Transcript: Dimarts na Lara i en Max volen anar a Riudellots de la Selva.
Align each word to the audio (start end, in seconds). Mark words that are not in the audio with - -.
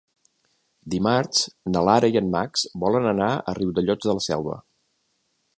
Dimarts 0.93 1.43
na 1.75 1.83
Lara 1.89 2.09
i 2.15 2.19
en 2.23 2.33
Max 2.37 2.65
volen 2.87 3.07
anar 3.13 3.31
a 3.53 3.57
Riudellots 3.61 4.11
de 4.11 4.21
la 4.21 4.29
Selva. 4.31 4.61